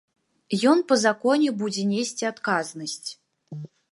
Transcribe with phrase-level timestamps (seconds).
[0.71, 3.09] Ён па законе будзе несці адказнасць.